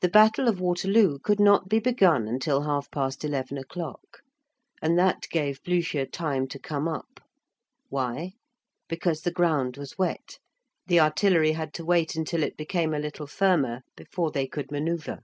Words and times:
The 0.00 0.08
battle 0.08 0.48
of 0.48 0.62
Waterloo 0.62 1.18
could 1.18 1.38
not 1.40 1.68
be 1.68 1.78
begun 1.78 2.26
until 2.26 2.62
half 2.62 2.90
past 2.90 3.22
eleven 3.22 3.58
o'clock, 3.58 4.22
and 4.80 4.98
that 4.98 5.28
gave 5.28 5.62
Blücher 5.62 6.10
time 6.10 6.48
to 6.48 6.58
come 6.58 6.88
up. 6.88 7.20
Why? 7.90 8.32
Because 8.88 9.20
the 9.20 9.30
ground 9.30 9.76
was 9.76 9.98
wet. 9.98 10.38
The 10.86 11.00
artillery 11.00 11.52
had 11.52 11.74
to 11.74 11.84
wait 11.84 12.16
until 12.16 12.42
it 12.42 12.56
became 12.56 12.94
a 12.94 12.98
little 12.98 13.26
firmer 13.26 13.82
before 13.94 14.30
they 14.30 14.46
could 14.46 14.68
manœuvre. 14.68 15.18